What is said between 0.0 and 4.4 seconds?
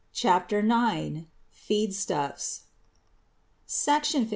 ]CHAPTER IX FEED STUFFS SECTION LI.